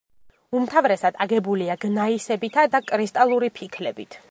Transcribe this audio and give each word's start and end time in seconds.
უმთავრესად 0.59 1.19
აგებულია 1.25 1.77
გნაისებითა 1.85 2.65
და 2.77 2.83
კრისტალური 2.91 3.55
ფიქლებით. 3.61 4.19